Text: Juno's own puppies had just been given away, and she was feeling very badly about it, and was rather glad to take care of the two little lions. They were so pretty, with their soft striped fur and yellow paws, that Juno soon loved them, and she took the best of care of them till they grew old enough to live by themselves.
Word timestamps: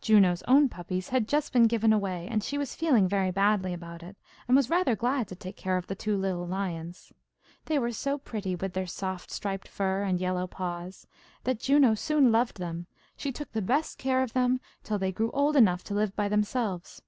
Juno's 0.00 0.42
own 0.44 0.68
puppies 0.68 1.08
had 1.08 1.26
just 1.26 1.52
been 1.52 1.66
given 1.66 1.92
away, 1.92 2.28
and 2.30 2.44
she 2.44 2.56
was 2.56 2.76
feeling 2.76 3.08
very 3.08 3.32
badly 3.32 3.72
about 3.72 4.04
it, 4.04 4.16
and 4.46 4.56
was 4.56 4.70
rather 4.70 4.94
glad 4.94 5.26
to 5.26 5.34
take 5.34 5.56
care 5.56 5.76
of 5.76 5.88
the 5.88 5.96
two 5.96 6.16
little 6.16 6.46
lions. 6.46 7.12
They 7.64 7.80
were 7.80 7.90
so 7.90 8.16
pretty, 8.16 8.54
with 8.54 8.74
their 8.74 8.86
soft 8.86 9.32
striped 9.32 9.66
fur 9.66 10.04
and 10.04 10.20
yellow 10.20 10.46
paws, 10.46 11.08
that 11.42 11.58
Juno 11.58 11.96
soon 11.96 12.30
loved 12.30 12.60
them, 12.60 12.76
and 12.76 12.86
she 13.16 13.32
took 13.32 13.50
the 13.50 13.60
best 13.60 13.94
of 13.94 13.98
care 13.98 14.22
of 14.22 14.34
them 14.34 14.60
till 14.84 15.00
they 15.00 15.10
grew 15.10 15.32
old 15.32 15.56
enough 15.56 15.82
to 15.82 15.94
live 15.94 16.14
by 16.14 16.28
themselves. 16.28 17.02